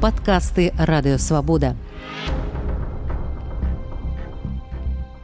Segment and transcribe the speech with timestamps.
[0.00, 1.74] Падкасты радыёвабода.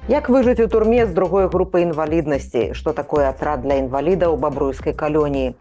[0.09, 5.53] Як выжыць у турме з другой групы інваліднасці, што такое атрад для інвалідаў бабруйскай калоніі?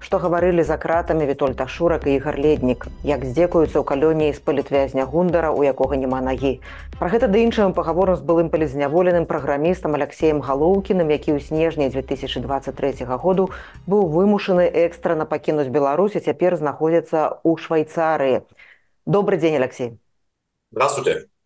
[0.00, 5.50] Што гаварылі за кратамі вітольта шурак і гарледнік як здзекуюцца ў калоніі з палітвязня гундара
[5.52, 6.60] у якога няма нагі.
[6.98, 13.06] Про гэта да іншым пагаворам з былым палізняволеным праграмістам алексеем галоўкіным які ў снежні 2023
[13.18, 13.50] году
[13.86, 18.44] быў вымушаны экстрана пакінуць беларусь і цяпер знаходзіцца ў швейцарыі
[19.06, 19.98] добрый дзень алексей
[20.72, 21.37] здравствуйте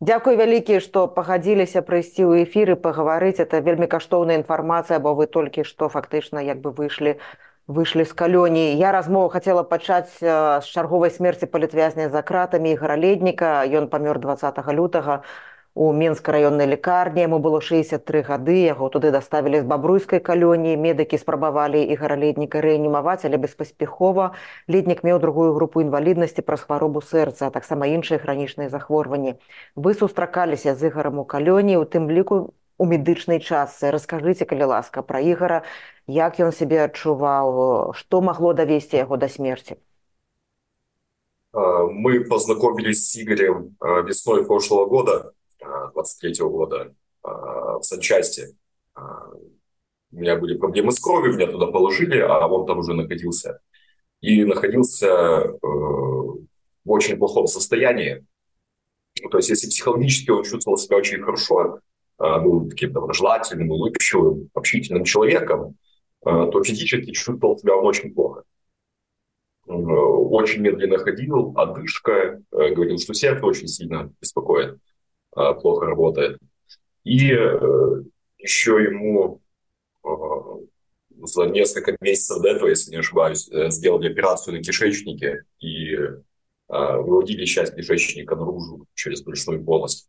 [0.00, 5.60] Дякую вялікі, што пагадзіліся прыйсці ў эфіры пагаварыць это вельмі каштоўная інфармацыя, бо вы толькі
[5.70, 7.20] што фактычна як бы выйшлі
[7.68, 8.80] выйшлі з калёніі.
[8.80, 13.68] Я размову хацела пачаць з чарговай смерці палітвязня за кратамі і гараледніка.
[13.68, 15.20] Ён памёр 20 лютага
[15.74, 21.18] у менскай раённай лекарні яму было 63 гады яго туды даставілі з бабруйскай калоніі медыкі
[21.18, 24.34] спрабавалі і гараледніка рэанімаваць але беспаспяхова.
[24.66, 29.38] Летнік меў другую групу інваліднасці праз хваробу сэрца а таксама іншыя хранічныя захворванні.
[29.76, 33.94] Вы сустракаліся з ігарам у калёні у тым ліку у медычнай частцы.
[33.94, 35.62] Раскажыце калі ласка пра ігара
[36.10, 39.78] як ён сябе адчуваў што магло давесці яго да смерти
[41.52, 48.56] мы познакомились с Игорем весной прошлого года 23 -го года в санчасти.
[50.12, 53.60] У меня были проблемы с кровью, меня туда положили, а он там уже находился.
[54.20, 56.46] И находился э, в
[56.84, 58.26] очень плохом состоянии.
[59.30, 61.80] То есть, если психологически он чувствовал себя очень хорошо,
[62.18, 65.76] был таким доброжелательным, улыбчивым, общительным человеком,
[66.22, 68.44] то физически чувствовал себя он очень плохо.
[69.66, 74.78] Очень медленно ходил, одышка, говорил, что сердце очень сильно беспокоит.
[75.32, 76.38] А, плохо работает.
[77.04, 78.02] И э,
[78.38, 79.40] еще ему
[80.04, 80.08] э,
[81.22, 85.96] за несколько месяцев до этого, если не ошибаюсь, э, сделали операцию на кишечнике и
[86.68, 90.08] выводили часть кишечника наружу через брюшную полость.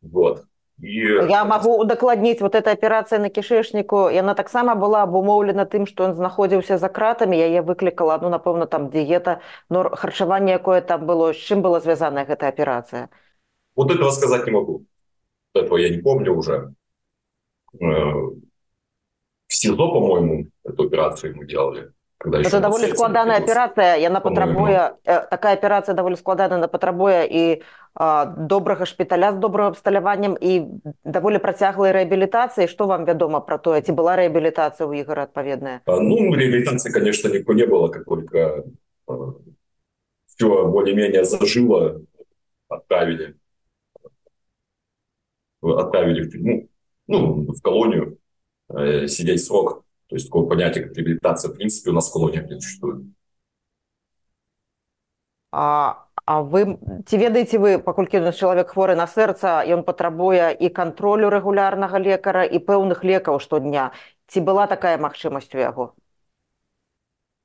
[0.00, 0.46] Вот.
[0.81, 0.97] І...
[1.29, 6.15] Я магу удакладніць вот эта аперацыя на кішэчніку яна таксама была абумоўлена тым што ён
[6.17, 11.37] знаходзіўся за кратамі яе выклікала ну напэўна там дыета но харчаванне якое там было з
[11.37, 13.09] чым была звязаная гэтая аперацыя
[13.75, 14.85] вот этого сказать не могу
[15.53, 16.73] этого я не помню уже
[17.77, 21.93] э, в СИЗО по-моему эту операцию мы делали
[22.25, 27.43] это даволі складаная аперацыя яна патрабуе такая аперацыя даволі складана патрабуе і
[28.37, 30.69] добрага шпіталя з добрым абсталяваннем і
[31.03, 36.33] даволі працяглай рэабілітацыі што вам вядома пра тое ці была рэабілітацыя ў ігора адпаведная ну
[36.33, 38.63] реабилитации конечно никто не было как только
[39.05, 42.01] все более-менее зажило
[42.69, 43.35] отправили
[45.61, 46.69] отправили в тюрьму
[47.07, 48.17] ну в колонию
[48.69, 52.49] э, сидеть срок то есть такое понятие, как реабилитация, в принципе, у нас в колониях
[52.49, 53.05] не существует.
[55.51, 60.55] А, а вы ці ведаеце вы паколькі у нас чалавек хворы на сэрца ён патрабуе
[60.55, 63.91] і кантролю рэгулярнага лекара і пэўных лекаў штодня
[64.31, 65.91] ці была такая магчымасць у яго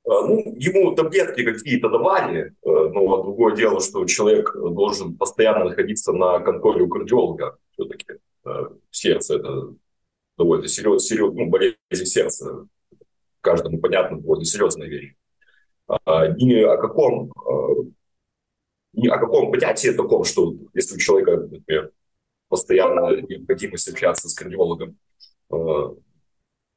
[0.07, 6.39] ну, ему таблетки какие-то давали, э, но другое дело, что человек должен постоянно находиться на
[6.39, 7.57] контроле у кардиолога.
[7.73, 8.05] Все-таки
[8.45, 8.49] э,
[8.89, 9.73] сердце это
[10.36, 12.66] довольно серьезная, серьез, ну, болезнь сердца,
[13.40, 15.14] каждому понятно, довольно серьезная вещь.
[15.88, 17.84] А, о каком а,
[18.94, 21.92] ни о каком понятии таком, что если у человека, например,
[22.48, 24.98] постоянно необходимость общаться с кардиологом,
[25.50, 25.94] а,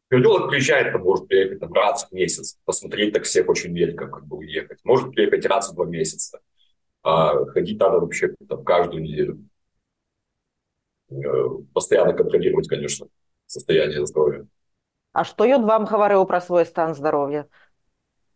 [0.09, 4.25] кардиолог приезжает, там, может приехать там, раз в месяц, посмотреть так всех очень велико, как
[4.25, 4.79] бы уехать.
[4.83, 6.39] Может приехать раз в два месяца.
[7.03, 9.47] А ходить надо вообще там, каждую неделю.
[11.11, 11.15] Э,
[11.73, 13.07] постоянно контролировать, конечно
[13.55, 14.45] состояние здоровья.
[15.13, 17.47] А что ён вам говорил про свой стан здоровья?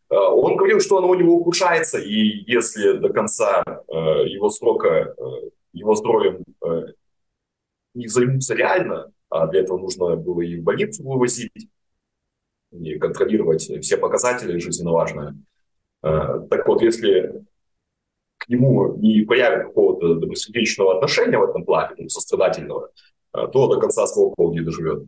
[0.09, 3.93] Э, он говорил, что оно у него ухудшается, и если до конца э,
[4.27, 6.43] его срока э, его здоровьем
[7.93, 11.69] не займутся реально, а для этого нужно было и в больницу вывозить,
[12.71, 15.35] и контролировать все показатели жизненно важные.
[16.01, 17.45] Так вот, если
[18.37, 22.89] к нему не появится какого-то добросердечного отношения в этом плане, ну, сострадательного,
[23.31, 25.03] то до конца своего он не доживет.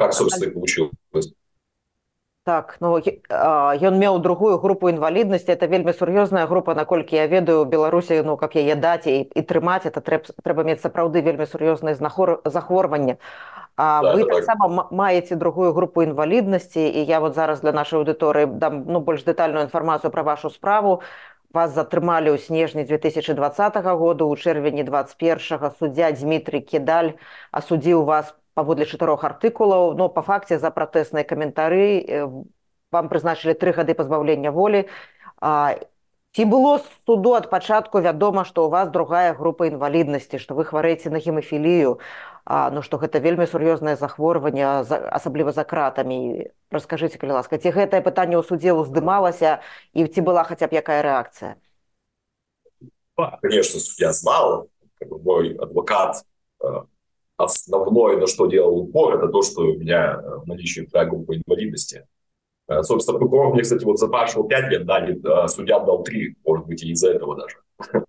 [0.00, 1.32] Как, собственно, и получилось.
[2.44, 8.22] Так ну ён меў другую групу інваліднасці это вельмі сур'ёзная група наколькі я ведаю беларусі
[8.24, 12.40] ну как яе даць і, і трымаць это трэб, трэба мець сапраўды вельмі сур'ёзныя знахор
[12.44, 13.18] захворванне
[13.76, 14.90] А да, вы таксама так.
[14.90, 19.68] маеце другую групу інваліднасці і я вот зараз для нашай аўдыторыі дам ну больш дэтальную
[19.68, 21.02] інфармацыю пра вашу справу.
[21.52, 27.16] Вас затрымалі ў снежні 2020 году у чэрвені 21 суддзя Дмітрий кедаль
[27.52, 29.96] асудзіў вас паводле чатырох артыкулаў.
[29.96, 32.04] Но по факце за пратэсныя каментары
[32.92, 34.84] вам прызначылі тры гады пазбаўлення волі.
[36.30, 41.10] Ці было суду ад пачатку вядома што у вас другая група інваліднасці што вы хварэеце
[41.10, 41.98] на гемафілію?
[42.46, 44.62] Ну што гэта вельмі сур'ёзнае захворванне
[45.10, 46.46] асабліва за кратамі.
[46.70, 49.58] Раскажыце калі ласка ці гэтае пытанне ў судзе ўздымалася
[49.90, 51.58] і ці была хаця б якая рэакцыя?
[53.42, 54.70] Конечно судья знал
[55.02, 56.22] как бы мой адвокат
[56.62, 56.86] э,
[57.44, 62.04] основное на что делал упор это то что у меня в наличии вторая группа инвалидности
[62.70, 66.66] Э, собственно, прокурор мне, кстати, вот запрашивал 5 лет, дали, а судья дал 3, может
[66.66, 67.56] быть, и из-за этого даже.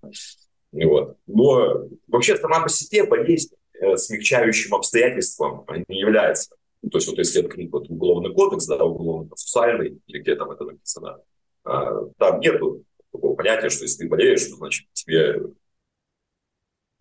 [0.74, 1.18] Вот.
[1.28, 6.56] Но вообще сама по себе болезнь э, смягчающим обстоятельством не является.
[6.82, 10.64] Ну, то есть вот если открыть вот уголовный кодекс, да, уголовно-процессуальный, или где там это
[10.64, 11.20] написано,
[11.64, 15.42] там нету такого понятия, что если ты болеешь, то значит тебе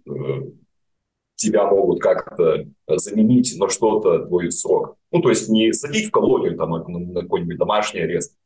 [0.04, 0.10] э,
[1.40, 4.96] тебя могут как-то заменить на что-то твой срок.
[5.10, 8.36] Ну, то есть не садить в колонию, там, на какой-нибудь домашний арест.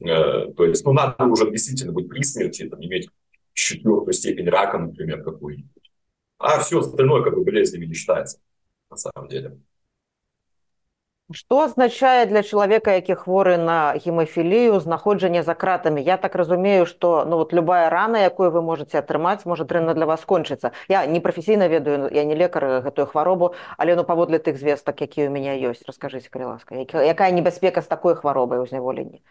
[0.00, 3.08] Э, то есть, ну, надо уже действительно быть при смерти, там, иметь
[3.52, 5.90] четвертую степень рака, например, какую-нибудь.
[6.38, 8.38] А все остальное как бы болезнями не считается,
[8.90, 9.60] на самом деле.
[11.31, 17.25] Што азначае для чалавека, які хворы на гемафілію знаходжанне за кратамі Я так разумею што
[17.25, 21.19] ну вот любая рана якую вы можете атрымаць можа дрэнна для вас скончыцца я не
[21.19, 25.55] прафесійна ведаю я не лекар гэтую хваробу але ну паводле тых звестак якія у меня
[25.55, 29.23] ёсць расскажыце калі ласка якая небяспека з такой хваробай узняволенні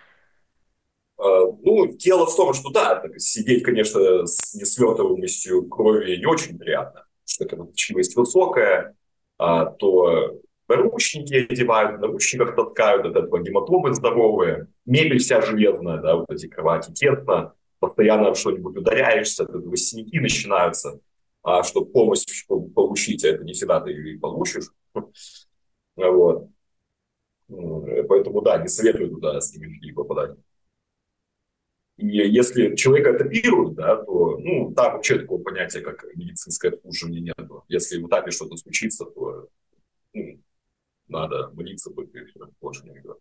[1.18, 7.44] ну дело в том что да сидеть конечно с несвертываемостью крови не очень приятно что
[7.44, 8.94] когда чувствует высокая
[9.38, 16.29] то наручники одевают, в наручниках таскают от этого гематомы здоровые, мебель вся железная, да, вот
[16.29, 20.99] эти кровати тесно, постоянно что-нибудь ударяешься, от этого синяки начинаются,
[21.43, 24.69] а чтобы помощь чтобы получить, а это не всегда ты и получишь.
[25.95, 26.49] Вот.
[27.47, 30.37] Поэтому, да, не советую туда с ними попадать.
[31.97, 37.37] И если человека оперируют, да, то ну, там вообще такого понятия, как медицинское обслуживание нет.
[37.69, 39.49] Если в этапе что-то случится, то
[40.13, 40.39] ну,
[41.08, 43.14] надо молиться только и все, больше никуда.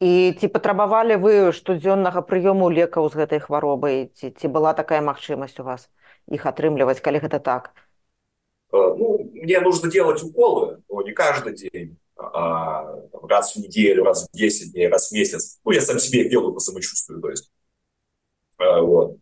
[0.00, 5.56] І ці патрабавалі вы штодзённага прыёму лекаў з гэтай хваробай ці, ці была такая магчымасць
[5.56, 5.88] у вас
[6.28, 7.72] іх атрымліваць калі гэта так
[8.72, 12.84] ну, мне нужно делать уколы но не каждый день а,
[13.22, 16.52] раз в неделю раз в 10 дней раз в месяц ну я сам себе делаю
[16.52, 17.50] по самочувствию то есть
[18.58, 19.16] вот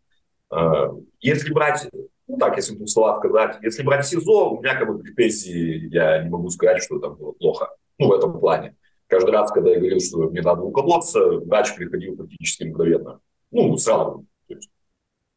[1.21, 1.87] если брать
[2.30, 6.24] ну так, если в двух сказать, если брать СИЗО, у меня как бы претензии, я
[6.24, 7.70] не могу сказать, что там было плохо.
[7.98, 8.76] Ну, в этом плане.
[9.08, 13.20] Каждый раз, когда я говорил, что мне надо уколоться, врач приходил практически мгновенно.
[13.50, 14.26] Ну, сразу.
[14.48, 14.70] То есть,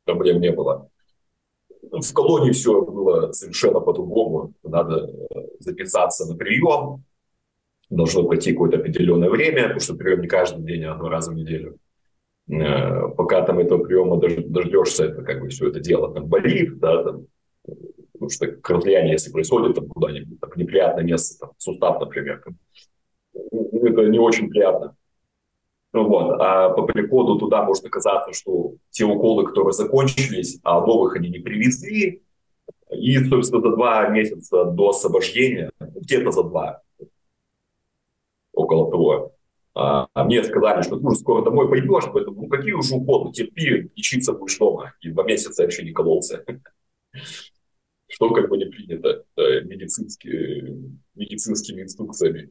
[0.05, 0.91] проблем не было.
[1.81, 4.53] В колонии все было совершенно по-другому.
[4.63, 7.05] Надо э, записаться на прием.
[7.89, 11.35] Должно пройти какое-то определенное время, потому что прием не каждый день, а два раза в
[11.35, 11.79] неделю.
[12.49, 17.05] Э, пока там этого приема дождешься, это как бы все это дело там болит, да,
[17.05, 17.27] там,
[18.13, 22.57] потому что кровляние, если происходит там куда-нибудь, там, неприятное место, там, сустав, например, там,
[23.51, 24.97] ну, это не очень приятно.
[25.93, 26.41] Ну, вот.
[26.41, 31.39] А по приходу туда может оказаться, что те уколы, которые закончились, а новых они не
[31.39, 32.23] привезли,
[32.91, 36.83] и, собственно, за два месяца до освобождения, где-то за два,
[38.53, 39.33] около того,
[39.80, 43.32] а, а мне сказали, что ты уже скоро домой пойдешь, поэтому ну какие уже уходы,
[43.32, 44.94] терпи, лечиться будешь дома.
[45.02, 46.44] И два месяца еще не кололся.
[48.08, 52.50] Что как бы не принято медицинскими, медицинскими инструкциями.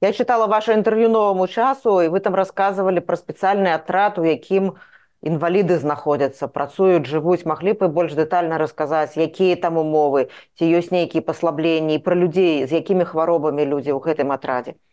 [0.00, 4.76] Я читала ваше интервью новому часу, и вы там рассказывали про специальный отряд, у яким
[5.20, 10.28] інваліды знаходзяцца працуюць жывуць маглі бы больш дэтальна расказаць якія там умовы
[10.60, 14.87] ці ёсць нейкія паслабленні пра людзей з якімі хваробамі людзі ў гэтым атрадзе Э,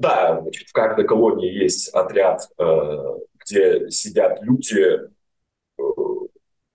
[0.00, 5.82] да, значит, в каждой колонии есть отряд, э, где сидят люди, э,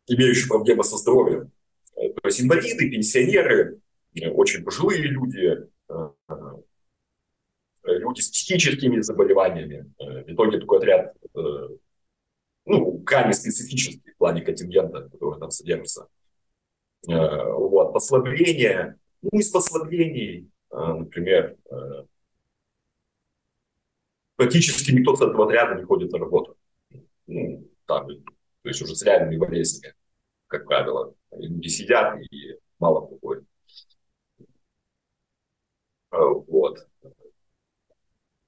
[0.08, 1.52] имеющие проблемы со здоровьем.
[1.96, 3.80] То есть инвалиды, пенсионеры,
[4.34, 5.68] очень пожилые люди,
[7.84, 9.92] люди с психическими заболеваниями.
[9.98, 11.16] В итоге такой отряд
[12.66, 16.08] ну, крайне специфический в плане контингента, который там содержится.
[17.08, 19.00] Вот, послабления.
[19.22, 21.58] Ну, из послаблений, например,
[24.38, 26.56] практически никто с этого отряда не ходит на работу.
[27.26, 29.94] Ну, там, то есть уже с реальными болезнями,
[30.48, 31.14] как правило.
[31.32, 33.36] Люди сидят и мало кто.
[36.12, 36.88] А, вот.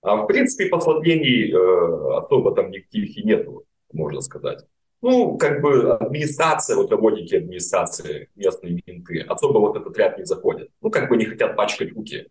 [0.01, 4.65] А в принципе послаблений э, особо там никаких и нету, можно сказать.
[5.01, 10.69] Ну, как бы администрация, вот работники администрации, местные менты, особо вот этот ряд не заходят.
[10.81, 12.27] Ну, как бы не хотят пачкать руки.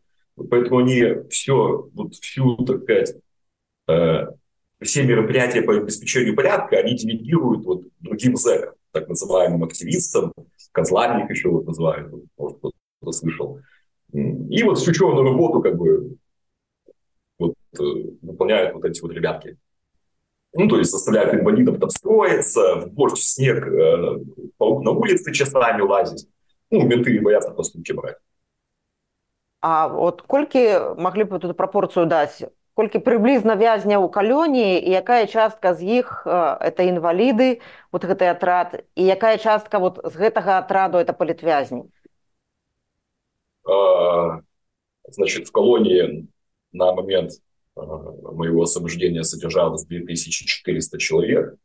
[0.50, 3.14] Поэтому они все, вот всю, так сказать,
[4.80, 10.32] все мероприятия по обеспечению порядка, они делегируют вот другим зэкам, так называемым активистам,
[10.72, 13.60] козлами их еще вот называют, может, кто-то слышал.
[14.12, 16.16] И вот всю черную работу как бы
[17.38, 17.82] вот, э,
[18.22, 19.58] выполняют вот эти вот ребятки.
[20.54, 24.18] Ну, то есть заставляют инвалидов там строиться, в дождь, в снег, э,
[24.58, 26.26] на улице часами лазить.
[26.70, 28.16] Ну, менты боятся поступки брать.
[29.60, 32.46] А от колькі маглі б тут прапорцыю даць
[32.77, 38.83] колькі прыблізна вязняў у калоніі і якая частка з іх это інваліды вот гэты атрад
[38.95, 41.85] і якая частка вот з гэтага атраду это палітвязні
[43.69, 44.41] а,
[45.07, 46.27] значит в колонии
[46.71, 47.31] на момент
[47.75, 47.81] а,
[48.33, 51.55] моего освобождения содержалось 2400 человек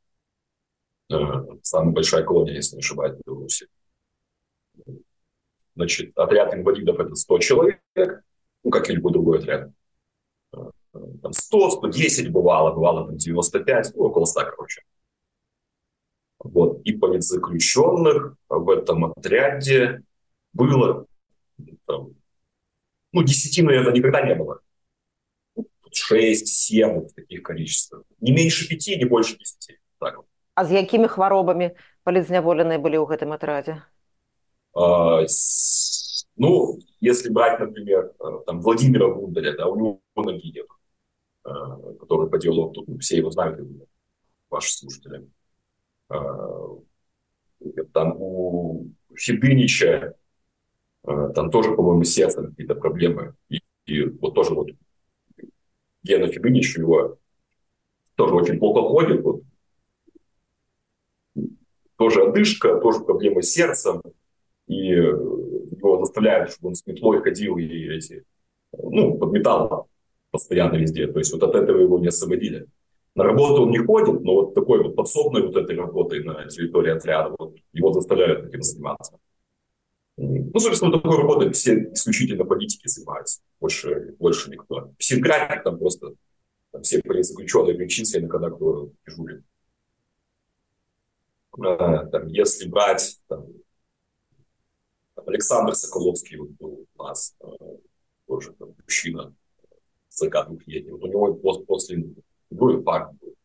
[1.11, 3.67] а, самая большая колония если не ошибаюсь в Беларуси
[5.79, 7.81] Значит, отряд инвалидов – это 100 человек,
[8.65, 9.71] ну, как и любой другой отряд.
[10.94, 14.82] Там 100, 110 бывало, бывало там 95, ну, около 100, короче.
[16.40, 16.82] Вот.
[16.84, 20.04] И политзаключенных в этом отряде
[20.54, 21.06] было
[21.86, 22.14] там,
[23.12, 24.60] ну, 10, наверное, никогда не было.
[25.92, 28.04] 6, 7 в таких количествах.
[28.20, 29.80] Не меньше 5, не больше 10.
[30.00, 30.20] Так.
[30.56, 33.82] А с какими хворобами палізняволеныя были ў гэтым атрадзе?
[34.76, 35.26] А,
[36.36, 40.68] ну, если брать, например, э, там, Владимира Гундаря, да, у него ноги нет,
[41.44, 43.60] который по делу, тут все его знают,
[44.50, 45.30] ваши слушатели.
[46.10, 46.80] А,
[47.94, 50.16] там у Федынича,
[51.06, 53.36] э, там тоже, по-моему, сердце какие-то проблемы.
[53.50, 54.70] И, и вот тоже вот
[56.04, 57.18] Гена Федынич, у него
[58.16, 59.42] тоже очень плохо ходит, вот.
[61.96, 64.02] тоже одышка, тоже проблемы с сердцем
[64.68, 68.24] и его заставляют, чтобы он с метлой ходил и эти,
[68.72, 69.90] ну, подметал
[70.34, 71.08] постоянно везде.
[71.08, 72.66] То есть вот от этого его не освободили.
[73.16, 76.92] На работу он не ходит, но вот такой вот подсобной вот этой работой на территории
[76.92, 79.20] отряда, вот, его заставляют этим заниматься.
[80.18, 84.92] Ну, собственно, такой работой все исключительно политики занимаются, больше, больше никто.
[84.98, 86.16] Психграфик там просто
[86.72, 89.44] там все заключенные перечислены, когда кто дежурит.
[91.60, 93.46] А, там, если брать там,
[95.16, 97.46] Александр Соколовский вот был у нас, э,
[98.26, 99.36] тоже там, мужчина,
[100.14, 100.90] 42 лет.
[100.90, 102.04] Вот у него после, после
[102.50, 103.14] был инфаркт.
[103.20, 103.36] Был.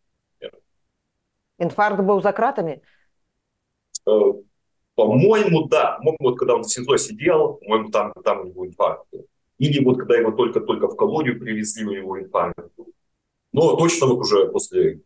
[1.59, 2.83] Инфаркт был за кратами?
[4.07, 4.11] Э,
[4.95, 5.97] по-моему, да.
[5.97, 9.27] По-моему, вот когда он в СИЗО сидел, по-моему, там, там у него инфаркт был.
[9.59, 12.93] Или вот когда его только-только в колонию привезли, у него инфаркт был.
[13.53, 15.01] Но точно вот уже после,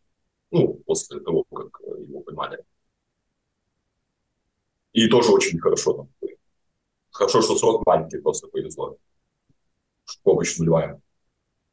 [0.50, 2.64] ну, после того, как его поймали.
[4.92, 6.09] И тоже очень хорошо там
[7.11, 8.97] Хорошо, что срок маленький, просто повезло.
[10.23, 11.01] Помощь нулевая.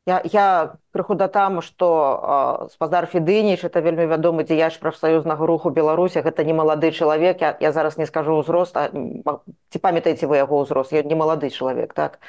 [0.08, 1.88] Я, я крыху да там што
[2.66, 7.58] э, спадар федыніч это вельмі вядомы дзеяч прафсаюзнага руху беларусі гэта не малады чалавек я,
[7.60, 8.90] я зараз не скажу ўзрост а,
[9.70, 10.96] ці памятаеце вы яго ўзрост?
[10.96, 12.20] Я не малады чалавек так?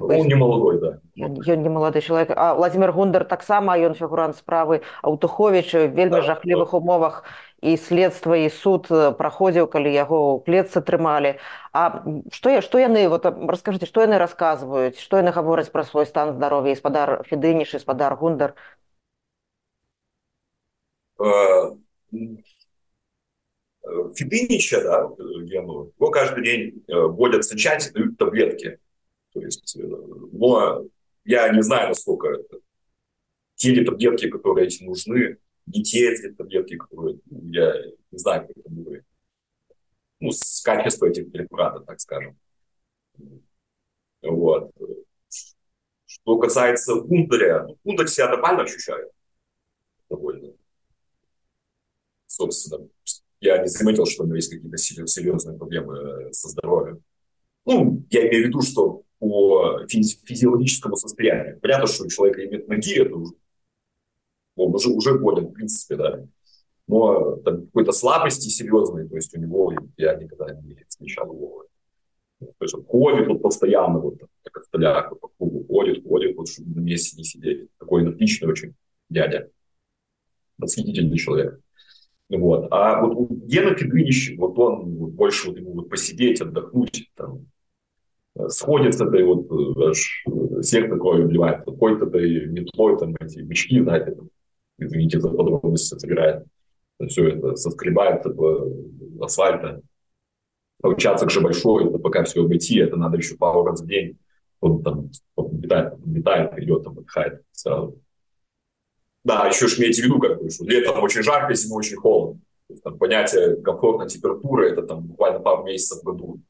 [0.00, 0.98] Он не молодой да.
[1.16, 2.32] Ён, ён не малады чалавек.
[2.34, 6.78] А владимир гундар таксама ён фігурант справы аўтухович вельмі да, жахлівых да.
[6.78, 7.24] умовах
[7.63, 11.37] і следства і суд праходзіў калі яго ў клетцы трымалі
[11.73, 16.05] А што я што яны вот расскажыце што яны расказваюць што яны гавораць пра свой
[16.05, 18.55] стан здароўя і спадар федыніш і спадар гундар
[24.15, 25.09] Федынича, да,
[25.43, 28.79] Гену, его каждый день вводят сочать, дают таблетки.
[29.33, 29.77] То есть,
[30.31, 30.85] но
[31.25, 32.59] я не знаю, насколько это.
[33.55, 37.74] Те ли таблетки, которые этим нужны, не те эти таблетки, которые я
[38.10, 39.04] не знаю, как это будет.
[40.20, 42.38] Ну, с качества этих препаратов, так скажем.
[44.22, 44.70] Вот.
[46.06, 49.10] Что касается Гундаря, ну, Гундарь себя нормально ощущает.
[50.08, 50.54] Довольно.
[52.26, 52.88] Собственно,
[53.40, 57.02] я не заметил, что у него есть какие-то серьезные проблемы со здоровьем.
[57.66, 61.58] Ну, я имею в виду, что по физиологическому состоянию.
[61.60, 63.34] Понятно, что у человека имеет ноги, это уже
[64.56, 66.24] он уже, уже болен, в принципе, да.
[66.86, 71.64] Но там, какой-то слабости серьезной, то есть у него я никогда не встречал его.
[72.40, 76.48] То есть он ходит вот постоянно, вот как столяк, вот, по кругу ходит, ходит, вот
[76.48, 77.68] чтобы на месте не сидеть.
[77.78, 78.74] Такой энергичный очень
[79.08, 79.48] дядя.
[80.58, 81.60] Восхитительный человек.
[82.28, 82.68] Вот.
[82.70, 87.46] А вот у Гена Федынович, вот он вот, больше вот ему вот посидеть, отдохнуть, там,
[88.48, 90.24] сходит с этой вот, аж
[90.62, 94.28] сердце кровью вливает, какой-то этой метлой, там, эти бычки, знаете, там,
[94.78, 96.46] извините за подробности, собирает.
[97.08, 98.68] все это соскребается по
[99.20, 99.82] асфальта.
[100.82, 104.18] Участок же большой, это пока все обойти, это надо еще пару раз в день.
[104.60, 105.10] Он там
[105.52, 107.42] летает, летает, идет, там отдыхает.
[109.24, 112.40] Да, еще ж имейте в виду, как бы, что летом очень жарко, зимой очень холодно.
[112.82, 116.40] Там, понятие комфортной температуры это там буквально пару месяцев в году.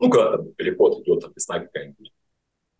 [0.00, 2.12] Ну, когда там переход идет, там весна какая-нибудь.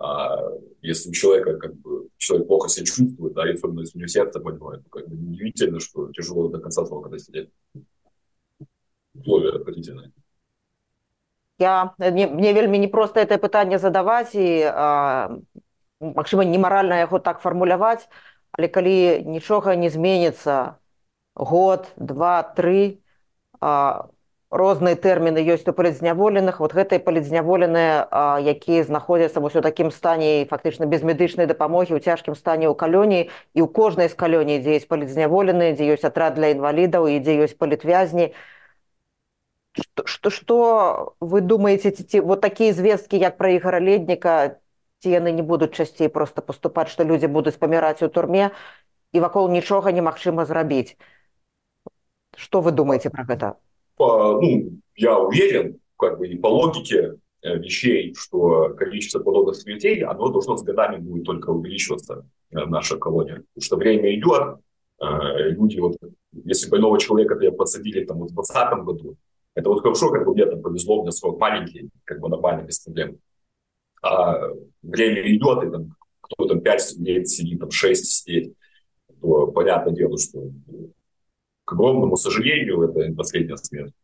[0.01, 0.37] А
[0.81, 4.39] если у человека, как бы, человек плохо себя чувствует, да, особенно если у него сердце
[4.39, 7.49] больное, то как бы неудивительно, что тяжело до конца срока сидеть.
[9.15, 10.11] Условия отвратительные.
[11.59, 14.69] Я, мне, мне вельмі не просто это пытанне задаваць і
[15.99, 18.05] магчыма немаральна яго так фармуляваць
[18.51, 20.77] але калі нічога не зменіцца
[21.33, 23.01] год два три
[24.52, 26.60] розныя тэрміны ёсць у палідзняволеных.
[26.60, 28.04] Вот гэтыя палідзняволеныя
[28.36, 33.32] якія знаходзяцца вось у такім стане фактычна без медычнай дапамогі ў цяжкім стане ў калоніі
[33.56, 37.48] і ў кожнай з калоній дзе ёсць палідзняволеныя дзе ёсць атрад для інвалідаў і дзе
[37.48, 38.36] ёсць палітвязні.
[39.72, 40.56] Что, что, что
[41.20, 44.60] вы думаете ці, вот такія звесткі як пра ігора ледніка
[45.00, 48.52] ці яны не будуць часцей просто паступаць што людзі будуць паміраць у турме
[49.16, 51.00] і вакол нічога немагчыма зрабіць?
[52.36, 53.56] Что вы думаете про гэта
[53.96, 60.02] по, ну, я уверен, как бы и по логике э, вещей, что количество подобных смертей,
[60.04, 63.44] оно должно с годами будет только увеличиваться, э, наша колония.
[63.54, 64.58] Потому что время идет,
[65.00, 65.96] э, люди, вот,
[66.44, 69.16] если больного человека -то посадили там, в 2020 году,
[69.54, 72.80] это вот хорошо, как бы мне там повезло, мне срок маленький, как бы нормально, без
[72.80, 73.18] проблем.
[74.02, 74.48] А
[74.82, 78.54] время идет, и там кто там 5 лет сидит, там 6 сидеть,
[79.20, 80.50] то понятное дело, что
[81.72, 83.94] к огромному сожалению, это последняя смерть.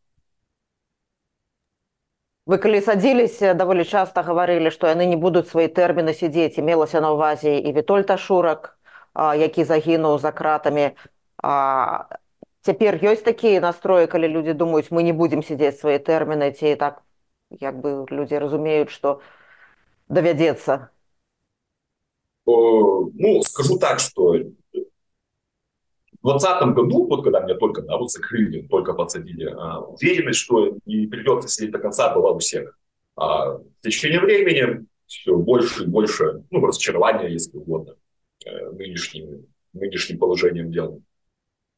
[2.46, 7.04] Вы калі садзіліся даволі часта гаварылі, што яны не будуць свае тэрміны сядзець і мелася
[7.04, 8.78] на ўвазе і Вітольта Шурак,
[9.12, 10.96] які загінуў за кратамі.
[12.64, 17.04] Цяпер ёсць такія настроі, калі людзі думаюць, мы не будзем сядзець свае тэрміны ці так
[17.52, 19.20] як бы людзі разумеюць, што
[20.08, 20.88] давядзецца.
[22.48, 24.67] Ну, скажу так, что В
[26.28, 31.06] 2020 году, вот когда меня только да, вот закрыли, только подсадили, а, уверенность, что не
[31.06, 32.78] придется сидеть до конца, была у всех.
[33.16, 37.96] А в течение времени все больше и больше, ну, разочарования, если угодно,
[38.44, 41.02] э, нынешним, нынешним положением дел.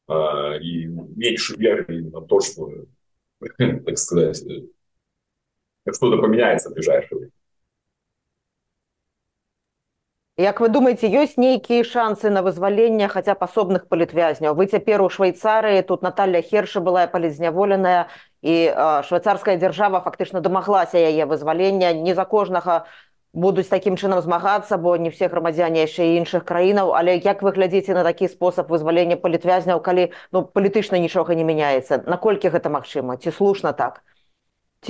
[0.07, 2.69] А, и меньше веры на то, что,
[3.57, 4.63] так сказать, э,
[5.91, 7.31] что-то поменяется в ближайшее время.
[10.39, 15.09] Як вы думаеце ёсць нейкія шансы на вызваленне хаця б асобных палітвязняў вы цяпер у
[15.11, 18.07] швейцарыі тут Наталья херша была палізняволеная
[18.39, 18.55] і
[19.03, 22.87] швейцарская дзяржава фактычна дамаглася яе вызвалення не за кожнага
[23.33, 27.91] будуць такім чынам змагацца бо не все грамадзяне яшчэ іншых краінаў але як вы глядзіце
[27.91, 33.19] на такі спосаб вызвалення палітвязняў калі ну палітычна нічога не мяняецца наколькі гэта магчыма?
[33.19, 33.99] Ці слушна так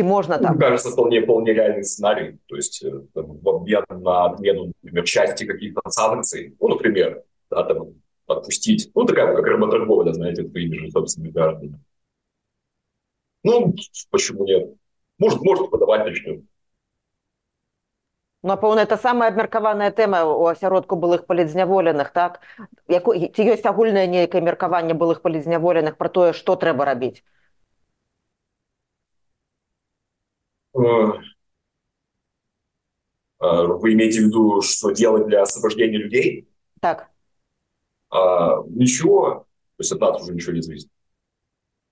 [0.02, 0.50] можно так?
[0.50, 2.38] Мне кажется, вполне, вполне реальный сценарий.
[2.46, 7.64] То есть э, там, в обмен на отмену, например, части каких-то санкций, ну, например, да,
[7.64, 7.94] там,
[8.26, 11.80] отпустить, ну, такая как работорговля, знаете, своими же собственными гражданами.
[13.42, 13.74] Ну,
[14.11, 14.74] почему нет?
[15.18, 16.46] Может, может подавать начнем.
[18.42, 22.40] Напэўна, это самая абмеркаваная тэма ў асяродку былых палідзняволеных, так?
[22.87, 27.24] Яко, ці ёсць агульнае нейкае меркаванне былых палідзняволеных пра тое, што трэба рабіць?
[30.73, 31.21] вы
[33.93, 36.47] имеете в виду, что делать для освобождения людей?
[36.79, 37.10] Так.
[38.10, 39.45] А, ничего,
[39.77, 40.89] то есть от нас уже ничего не зависит.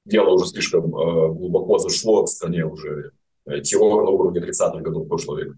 [0.06, 3.12] Дело уже слишком э, глубоко зашло в стране уже
[3.46, 5.58] э, террор на уровне 30-х годов прошлого века.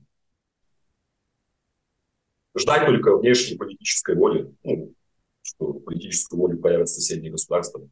[2.58, 4.94] Ждать только внешней политической воли, ну,
[5.42, 7.88] что политическую волю появится соседние государства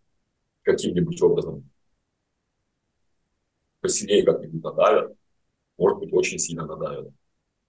[0.64, 1.70] каким-нибудь образом.
[3.82, 5.19] Посильнее как-нибудь надавят
[5.79, 7.13] может быть, очень сильно надавят.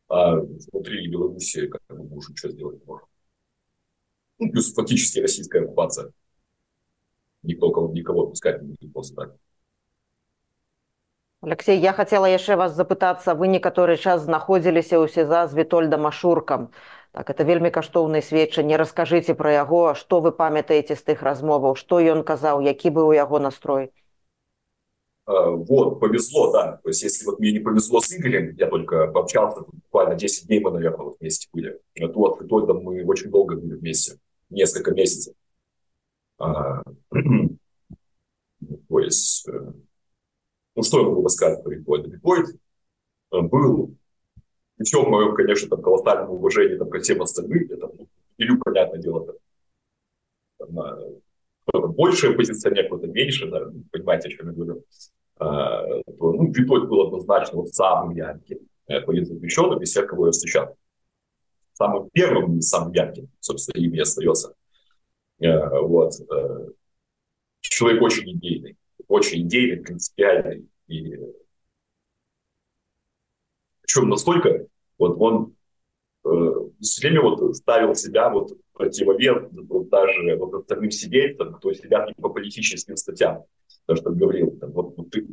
[0.08, 3.08] А внутри Беларуси как бы мы уже ничего сделать не можем.
[4.40, 6.12] Ну, плюс фактически российская оккупация.
[7.42, 9.36] Никто никого пускать не будет просто так.
[11.42, 16.72] Алексей, я хотела яшчэ вас запытацца вы некаторы час знаходзіліся ў сеза з вітольдам ашуркам
[17.12, 22.02] так это вельмі каштоўнае сведчанне раскажыце пра яго што вы памятаеце з тых размоваў што
[22.02, 23.99] ён казаў які быў у яго настрой Э,
[25.27, 26.79] вот, повезло, да.
[26.83, 30.61] То есть, если вот мне не повезло с Игорем, я только пообщался, буквально 10 дней
[30.61, 31.79] мы, наверное, вот вместе были.
[31.95, 35.35] То то там мы очень долго были вместе, несколько месяцев.
[36.39, 36.83] А,
[38.89, 39.73] то есть, э,
[40.75, 41.71] ну, что я могу сказать про?
[41.71, 42.59] Рикоид
[43.33, 43.95] э, был,
[44.77, 49.37] причем мое, конечно, там, колоссальное уважение там, ко всем остальным, это, ну, Илю, понятное дело,
[50.59, 50.69] там,
[51.67, 54.85] кто-то больше оппозиционер, кто-то меньше, да, понимаете, о чем я говорю,
[55.41, 60.33] а, то, ну, Витольд был однозначно вот самым ярким э, политзаключенным из всех, кого я
[60.33, 60.77] встречал.
[61.73, 64.55] Самым первым и самым ярким, собственно, им и остается.
[65.39, 66.13] Э, вот.
[66.31, 66.69] Э,
[67.61, 68.77] человек очень идейный,
[69.09, 70.69] очень идейный, принципиальный.
[70.89, 71.17] И
[73.81, 74.67] причем настолько,
[74.99, 75.55] вот он
[76.81, 82.15] все время вот ставил себя вот противовес вот даже вот остальным сидельцам, кто сидят не
[82.15, 83.45] по политическим статьям.
[83.87, 85.27] То, что говорил, там, вот, вот ты,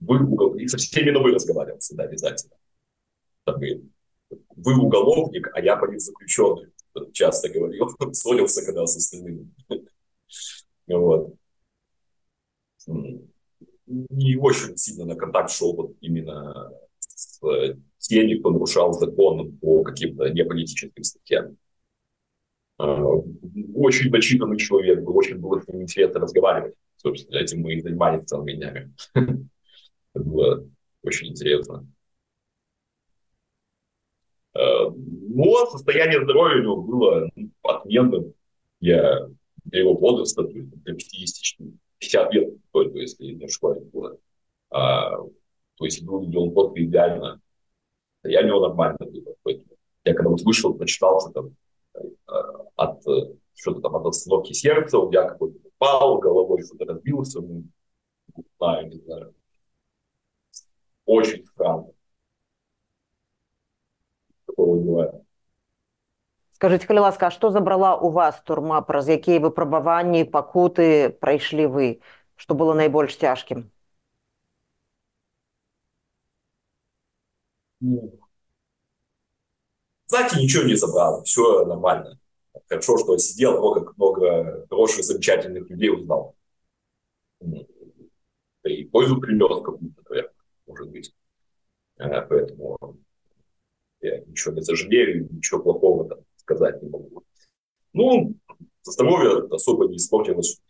[0.00, 2.56] вы угол, и со всеми на вы разговаривал всегда обязательно.
[3.44, 3.82] Там, и,
[4.56, 6.72] вы уголовник, а я политзаключенный.
[7.12, 9.50] Часто говорил, ссорился, когда с остальными.
[10.88, 11.36] Вот.
[13.86, 16.72] Не очень сильно на контакт шел вот именно
[17.98, 21.56] теми, кто нарушал закон по каким-то неполитическим статьям.
[22.78, 23.04] А,
[23.74, 26.74] очень начитанный человек, был, очень было с ним интересно разговаривать.
[26.96, 28.94] Собственно, этим мы и занимались целыми днями.
[30.14, 30.66] Было
[31.02, 31.86] очень интересно.
[34.54, 37.30] А, ну, состояние здоровья у него было
[37.62, 38.32] отменным.
[38.80, 39.28] Я
[39.64, 44.18] для его возраста, то для 50, 50 лет только, если не ошибаюсь, было.
[44.70, 45.18] А,
[45.79, 47.41] то есть выглядел он просто идеально.
[48.23, 49.35] Я у него нормально было.
[49.43, 51.55] Поэтому я когда вот вышел, прочитался там
[51.95, 51.99] э,
[52.75, 57.63] от э, что-то там от остановки сердца, у меня какой-то упал, головой что-то разбился, ну,
[58.35, 59.35] не знаю, не знаю.
[61.05, 61.87] Очень странно.
[64.45, 65.21] Такого не бывает.
[66.55, 71.87] Скажите, калі ласка, а што забрала у вас турма, праз якія выпрабаванні, пакуты прайшлі вы,
[72.39, 73.69] што было найбольш цяжкім?
[80.06, 82.18] Знаете, ничего не забрал, все нормально.
[82.68, 86.34] Хорошо, что сидел, много, много хороших, замечательных людей узнал.
[88.64, 90.34] И пользу принес какую-то, наверное,
[90.66, 91.14] может быть.
[91.98, 92.78] Э, поэтому
[94.00, 97.24] я ничего не сожалею, ничего плохого там сказать не могу.
[97.92, 98.34] Ну,
[98.82, 100.60] здоровье особо не испортилось.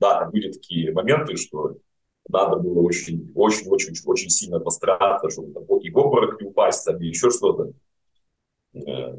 [0.00, 1.76] Да, были такие моменты, что
[2.28, 6.84] надо было очень, очень, очень, очень сильно постараться, чтобы там, и в обморок не упасть,
[6.84, 7.72] там, и еще что-то.
[8.74, 9.18] Э,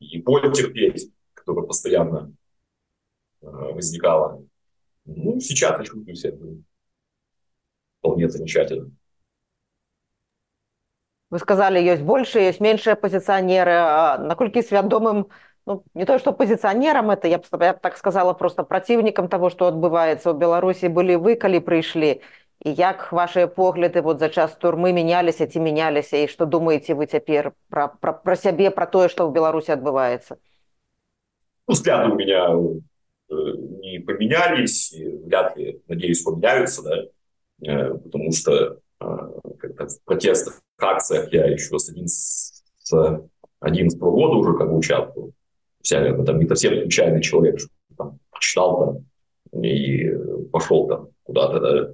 [0.00, 2.32] и боль терпеть, которая постоянно
[3.42, 4.42] э, возникала.
[5.04, 6.38] Ну, сейчас я чувствую себя
[7.98, 8.90] вполне замечательно.
[11.30, 13.70] Вы сказали, есть больше, есть меньше оппозиционеры.
[13.70, 15.28] А наколькі свядомым
[15.69, 19.49] ну, не то что пазіцыянерам это я б, я б так сказала просто праціўнікам того
[19.49, 22.21] что адбываецца ў беларусі былі вы калі прыйшлі
[22.65, 27.05] і як ваши погляды вот за час турмы меняліся ці меняліся і что думаете вы
[27.05, 30.37] цяпер про, про, про сябе про тое что в беларуси отбывается
[31.67, 33.33] ну, взгляды у меня э,
[33.81, 36.95] не поменялись вряд ли надеюсь поменяются да?
[37.65, 43.21] э, потому что э, в протестах акциях я еще с 11 с
[43.61, 45.33] 11 года уже как бы участвовал
[45.81, 49.05] вся, там не совсем случайный человек, что там прочитал
[49.51, 50.11] там и
[50.51, 51.93] пошел там куда-то, да,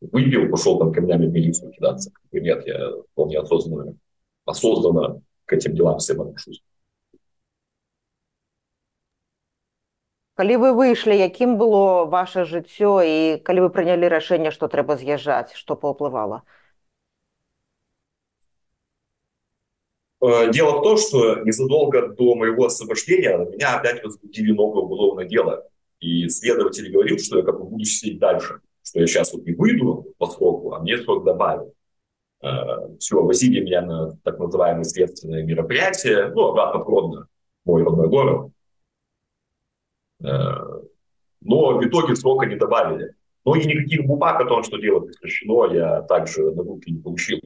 [0.00, 2.10] выпил, пошел там камнями в милицию кидаться.
[2.32, 3.94] Нет, я вполне осознанно,
[4.44, 6.62] осознанно к этим делам всем отношусь.
[10.34, 15.54] Калі вы выйшлі якім было ваше жыццё і калі вы прынялі рашэнне што трэба з'язджаць
[15.54, 16.42] што паўплывала
[20.21, 25.65] дело в том, что незадолго до моего освобождения меня опять возбудили новое уголовное дело.
[25.99, 29.53] И следователь говорил, что я как бы буду сидеть дальше, что я сейчас вот не
[29.53, 31.73] выйду по сроку, а мне срок добавят.
[32.41, 37.27] Э, Все, возили меня на так называемые следственные мероприятия, ну, обратно в Родно,
[37.65, 38.51] мой родной город.
[40.23, 40.53] Э,
[41.41, 43.15] но в итоге срока не добавили.
[43.45, 47.39] Но и никаких бумаг о том, что дело прекращено, я также на руки не получил.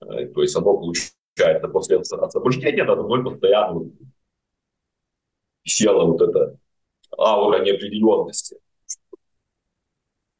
[0.00, 3.90] То есть оно получилось получается после освобождения, надо мной постоянно
[5.64, 6.56] села вот эта
[7.16, 8.56] аура неопределенности.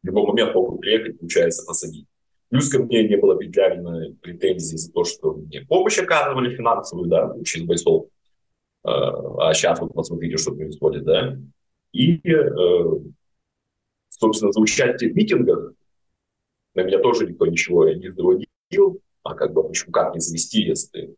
[0.02, 2.06] В любой момент могут приехать, получается, посадить.
[2.48, 7.34] Плюс ко мне не было предъявлено претензий за то, что мне помощь оказывали финансовую, да,
[7.44, 8.06] через бойцов.
[8.84, 11.37] А сейчас вот посмотрите, что происходит, да.
[11.92, 13.00] И, э,
[14.08, 14.61] собственно, за
[15.06, 15.72] в митингах
[16.74, 20.88] на меня тоже никто ничего не заводил а как бы почему как не завести, если
[20.89, 21.15] ты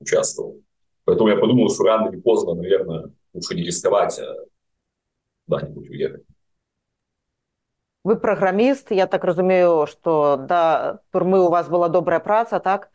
[0.00, 0.60] участвовал.
[1.04, 4.34] Поэтому я подумал, что рано или поздно, наверное, лучше не рисковать, а
[5.46, 6.24] куда-нибудь уехать.
[8.04, 12.90] Вы программист, я так разумею, что да, турмы у вас была добрая праца, так?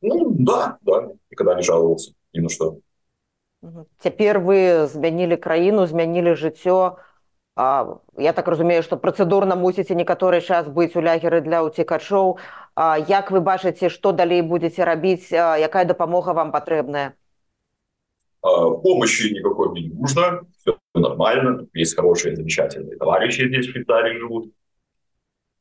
[0.00, 2.80] Ну, да, да, никогда не жаловался ни на что.
[3.98, 6.96] Цяпер вы змянілі краіну, змянілі жыццё.
[7.56, 12.38] Я так разумею, што працэдурна мусіце некаторы час быць у лягеры для ўцікачоў.
[13.08, 17.12] Як вы бачыце, што далей будзеце рабіць, якая дапамога вам патрэбная?
[18.40, 21.66] Помощи никакой мне не нужно, все нормально.
[21.74, 24.54] Есть хорошие, замечательные товарищи здесь в Швейцарии живут.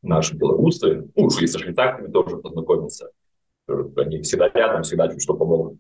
[0.02, 3.12] Наши белорусы, ну, уже и со швейцарцами тоже познакомиться.
[3.68, 5.78] Они всегда рядом, всегда чуть что помогут.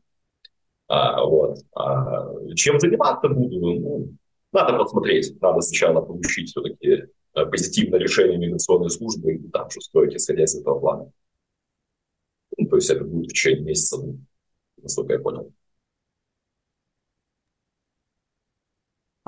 [0.90, 1.60] А, вот.
[1.74, 3.60] А, чем заниматься буду?
[3.62, 4.10] Ну,
[4.54, 5.40] надо посмотреть.
[5.42, 6.88] Надо сначала получить все-таки
[7.34, 11.12] э, позитивное решение миграционной службы и там же строить, исходя из этого плана.
[12.58, 14.20] Ну, то есть это будет в течение месяца, ну,
[14.82, 15.54] насколько я понял.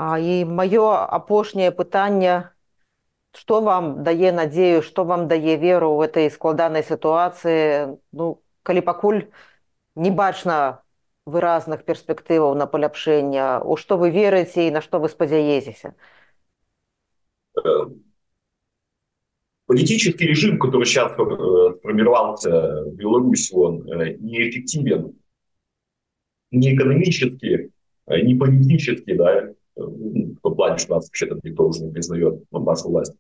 [0.02, 2.50] А, і маё апошняе пытанне
[3.38, 9.20] што вам дае надзею што вам дае веру ў этой складанай сітуацыі ну калі пакуль
[9.96, 10.82] не бачна
[11.27, 15.95] выразных перспектываў на паляпшэння у што вы верыце і на што вы спадзяецеся
[19.67, 25.19] политический режим который сейчас э, сформировался в Беларуси он э, неэффективен.
[26.53, 27.73] Не экономически
[28.07, 33.15] э, не политически да том плане что нас вообще-то никто уже не признает нашу власть.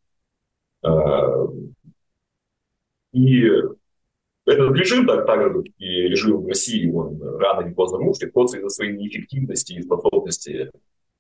[3.13, 3.51] И
[4.46, 8.34] этот режим, так, так же, как и режим в России, он рано или поздно рушит,
[8.34, 10.72] просто из-за своей неэффективности и способности э,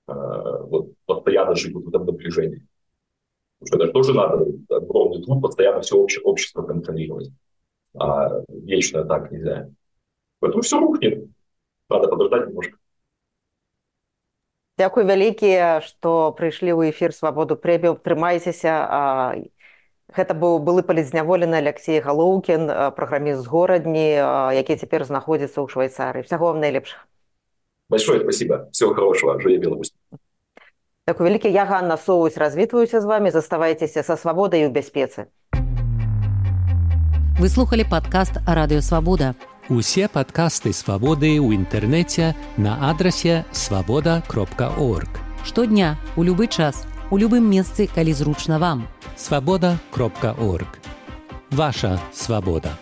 [0.07, 2.67] вот, постоянно жить вот в этом напряжении.
[3.60, 7.31] Потому что это тоже надо огромный труд постоянно все обще, общество контролировать.
[7.93, 9.69] А вечно так нельзя.
[10.39, 11.27] Поэтому все рухнет.
[11.89, 12.77] Надо подождать немножко.
[14.79, 18.73] Дякую вялікія, што прыйшлі ў эфір свабоду прэмію, трымайцеся.
[20.14, 24.08] Гэта быў былы палізняволены Алексей Галоўкін, праграміст з горадні,
[24.54, 26.22] які цяпер знаходзіцца ў Швейцарыі.
[26.22, 27.02] Всяго вам найлепшага.
[27.90, 28.68] Большое спасибо.
[28.70, 29.40] Всего хорошего.
[29.40, 29.92] Жуя Беларусь.
[31.06, 35.26] Такой вялікі я Ганна Соусь развітваюся з вами, заставайцеся са свабодай і ў бяспецы.
[37.38, 39.34] Вы слухали падкаст радыёвабода.
[39.68, 45.10] Усе падкасты свабоды ў інтэрнэце на адрасе свабода кропка орг.
[45.44, 48.86] Штодня у любы час у любым месцы, калі зручна вам.
[49.16, 50.78] Свабода кропка орг.
[51.50, 52.78] Ваша свабода.